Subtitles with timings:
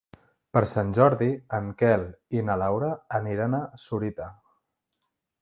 [0.57, 1.27] Per Sant Jordi
[1.57, 2.07] en Quel
[2.39, 4.33] i na Laura aniran a Sorita.